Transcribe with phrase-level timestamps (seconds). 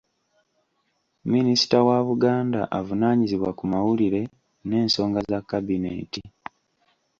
[1.33, 4.21] Minisita wa Buganda avunaanyizibwa ku mawulire
[4.67, 6.21] n'ensonga za Kkabineeti,